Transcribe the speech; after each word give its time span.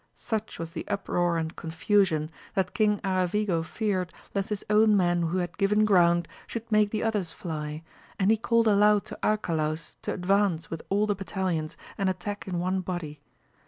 Such 0.15 0.57
was 0.57 0.71
the 0.71 0.87
uproar 0.87 1.37
and 1.37 1.55
confusion, 1.55 2.31
that 2.55 2.73
King 2.73 2.99
Aravigo 3.03 3.63
feared, 3.63 4.11
lest 4.33 4.49
his 4.49 4.65
own 4.67 4.97
men 4.97 5.21
who 5.21 5.37
had 5.37 5.59
given 5.59 5.85
ground 5.85 6.27
should 6.47 6.71
make 6.71 6.89
the 6.89 7.03
others 7.03 7.31
fly, 7.31 7.83
and 8.17 8.31
he 8.31 8.37
called 8.37 8.67
aloud 8.67 9.05
to 9.05 9.19
Arcalaus 9.21 9.97
to 10.01 10.11
advance 10.11 10.71
with 10.71 10.81
all 10.89 11.05
the 11.05 11.13
battalions, 11.13 11.77
and 11.99 12.09
attack 12.09 12.47
in 12.47 12.57
one 12.57 12.79
body. 12.81 13.21